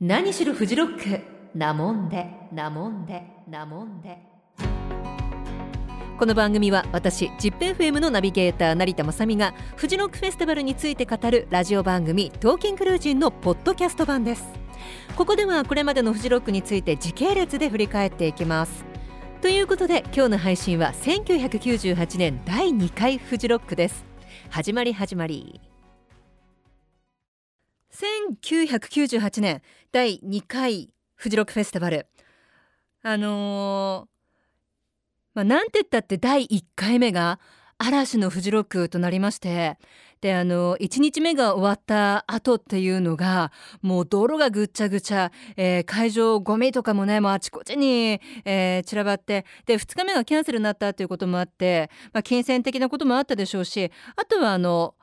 [0.00, 1.24] 何しろフジロック。
[1.56, 4.16] なもんでなもんでなもんで。
[6.16, 14.44] この番組は私 ZIPFM のナビゲーター成田雅美がフジロックフェスティバルについて語るラジオ番組「トーキングルージン」のポッドキャスト版です。
[15.16, 18.84] ここではこれまでのフジロックについて時系列で振り返っていきます。
[19.42, 24.04] ということで今日の配信は1998年第2回フジロックです。
[24.48, 25.60] 始まり始まり。
[27.92, 29.62] 1998年
[29.92, 32.06] 第2回フジロックフェスティバル。
[33.02, 34.08] あのー、
[35.34, 37.38] まあ、なんて言ったって第1回目が
[37.78, 39.78] 嵐のフジロックとなりまして
[40.20, 54.94] であの1日目が終わった後っていうのがもう道路がぐっちゃぐちゃ、えー、会場ゴミとかもねもうあちこちに、えー、散らばってで2日目がキャンセルになったということもあって、まあ、金銭的なこともあったでしょうしあとはあの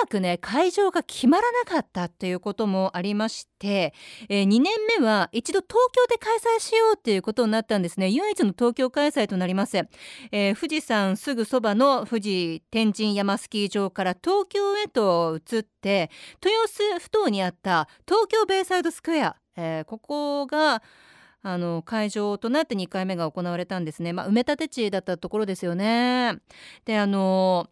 [0.00, 3.94] まくね会場が決まらなかったっていうこともありまして、
[4.28, 8.08] えー、2年目は一度東京で開催しようっていうことになったんですね。
[8.08, 16.10] 唯一の東京開催となります、えー、富士山すぐそばの富士天神山スキー場から東京へと移って
[16.44, 20.82] 豊洲ふ頭にあった東京ベイサイドスクエア、えー、ここが
[21.42, 26.38] あの会場となって2回目が行われたんですね、まあ、埋め立て地だったところですよね。
[26.84, 27.70] であの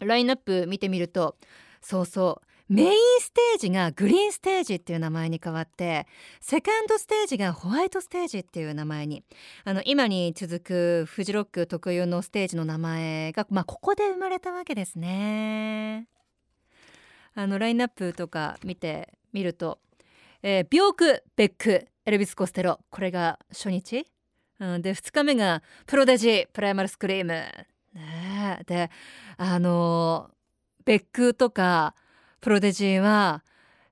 [0.00, 1.36] ラインナップ見てみると
[1.80, 6.06] そうそうメインステージがグリーンステージっていう名前に変わって
[6.40, 9.24] セカンドステージがホワイトステージっていう名前に
[9.64, 16.06] あの今に続くフジロック特有のステージの名前が、まあ、ここで生まれたわけですね。
[17.34, 19.80] あのラインナップとか見てみると、
[20.44, 24.06] えー、ビョーク・ベックエルビス・コステロこれが初日、
[24.60, 27.42] うん、で2日目がプロデジプライマルスクリーム
[28.66, 28.90] で
[29.36, 30.30] あの
[30.84, 31.94] ベックとか
[32.40, 33.44] プロデジーは、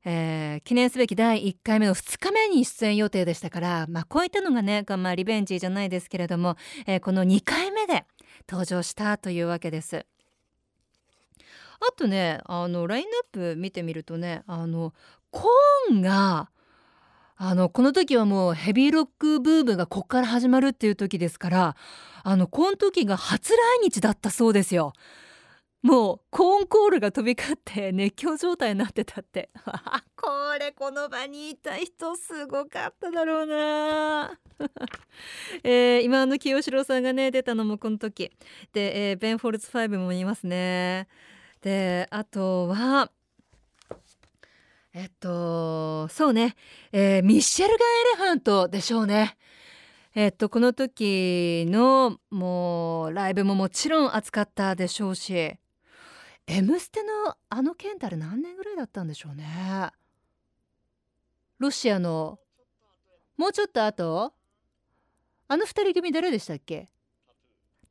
[0.05, 8.06] えー、記念すべき第1回目の2日目に出演予定でしたから、まあ、こういったのがね、まあ、リベンジじゃないですけれども、えー、この2回目で
[8.48, 10.07] 登場したというわけです。
[11.80, 14.95] あとねあのラインナップ見てみるとねあの
[15.30, 16.51] コーンが
[17.40, 21.76] あのこの時はもうヘビーロックブームがこっから始まるっていう時ですから
[22.24, 24.92] あのこの時が初来日だったそうですよ。
[25.80, 29.50] もうコーンコールが飛び交って熱狂状態になってたって。
[30.20, 34.38] これこの場にいた人すごかっただろうな、
[35.62, 38.32] えー、今の清志郎さんがね出たのもこの時。
[38.72, 41.06] で、えー、ベン・フォルツ5もいますね。
[41.62, 43.12] であとは
[44.92, 45.28] えっと
[46.08, 46.57] そうね、
[46.92, 47.89] えー、ミッシェルガン・
[48.20, 49.36] エレファントでしょうね。
[50.14, 55.57] えっとこの時のもうライブももちろん熱かったでしょうし
[56.48, 59.91] 「M ステ」のあの件ってあれ何年ぐらいだったんでしょうね。
[61.58, 62.41] ロシアの
[63.36, 64.33] もうちょっと後？
[65.47, 66.89] あの二人組誰でしたっけ？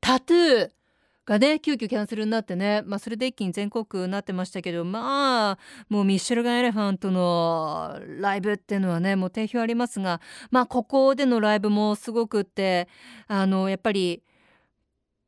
[0.02, 0.72] タトゥー
[1.28, 5.58] がね急遽キャンセルになってね、まあ、それで一気に全国区になってましたけどまあ
[5.90, 10.22] もうミッシェルガン・エレファントのライブっていうのはねもう定評ありますが
[10.52, 12.88] まあここでのライブもすごくって
[13.28, 14.24] あのやっぱり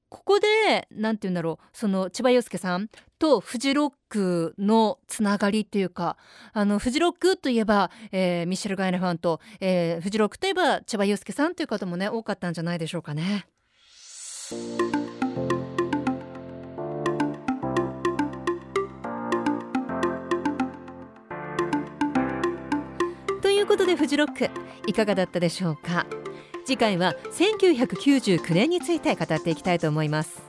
[0.07, 2.89] ここで何て言うんだろうその千葉雄介さん
[3.19, 6.15] とフジロックのつながりっていうか
[6.53, 13.45] あのフジロックといえば、えー、ミッシェルガン・エレファント、えー、フジロックといえば千葉雄介さんという方もね多かったんじゃないでしょうかね。
[23.79, 24.49] ことでフジロック
[24.87, 26.05] いかがだったでしょうか？
[26.65, 30.41] 次回は1999年について語っていきたいと思います。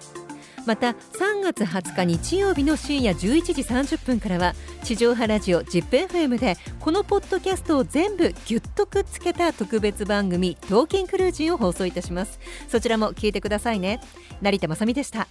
[0.67, 12.41] また3月20日日曜日の深夜11時30分からは地上波ラジオ ZIPFM でこのポッドキャストを全部ぎゅっとくっつけた特別番組「トーキンクルージン」を放送いたします。
[12.67, 14.01] そちらも聞いてくださいね。
[14.43, 15.29] 成田まさでした。